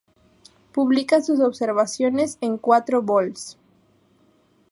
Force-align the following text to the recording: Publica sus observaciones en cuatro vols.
Publica 0.71 1.21
sus 1.21 1.41
observaciones 1.41 2.39
en 2.41 2.57
cuatro 2.57 3.03
vols. 3.03 3.59